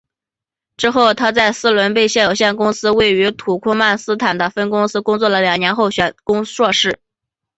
[0.77, 6.99] 之后她在斯伦贝谢有限公司位于土库曼斯坦的分公司工作了两年后选攻硕士。